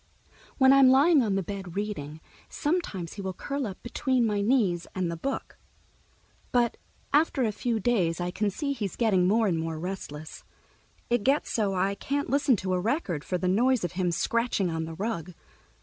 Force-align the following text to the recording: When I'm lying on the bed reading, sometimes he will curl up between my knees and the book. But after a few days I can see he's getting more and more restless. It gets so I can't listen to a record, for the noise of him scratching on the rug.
When 0.57 0.73
I'm 0.73 0.87
lying 0.89 1.21
on 1.21 1.35
the 1.35 1.43
bed 1.43 1.75
reading, 1.75 2.21
sometimes 2.49 3.13
he 3.13 3.21
will 3.21 3.35
curl 3.35 3.67
up 3.67 3.83
between 3.83 4.25
my 4.25 4.41
knees 4.41 4.87
and 4.95 5.11
the 5.11 5.15
book. 5.15 5.59
But 6.51 6.77
after 7.13 7.43
a 7.43 7.51
few 7.51 7.79
days 7.79 8.19
I 8.19 8.31
can 8.31 8.49
see 8.49 8.73
he's 8.73 8.95
getting 8.95 9.27
more 9.27 9.45
and 9.45 9.59
more 9.59 9.77
restless. 9.77 10.43
It 11.11 11.23
gets 11.23 11.51
so 11.51 11.75
I 11.75 11.93
can't 11.93 12.31
listen 12.31 12.55
to 12.55 12.73
a 12.73 12.79
record, 12.81 13.23
for 13.23 13.37
the 13.37 13.47
noise 13.47 13.83
of 13.83 13.91
him 13.91 14.11
scratching 14.11 14.71
on 14.71 14.85
the 14.85 14.95
rug. 14.95 15.35